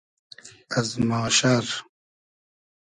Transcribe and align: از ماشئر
از 0.77 0.99
ماشئر 0.99 1.65